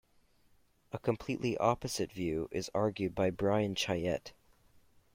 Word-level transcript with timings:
A 0.91 0.97
completely 0.97 1.55
opposite 1.59 2.11
view 2.11 2.49
is 2.51 2.71
argued 2.73 3.13
by 3.13 3.29
Bryan 3.29 3.75
Cheyette. 3.75 4.33